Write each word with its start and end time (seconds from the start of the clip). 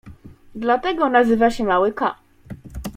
Dlatego 0.55 1.09
nazywa 1.09 1.51
się 1.51 1.63
mały 1.63 1.93
k. 1.93 2.15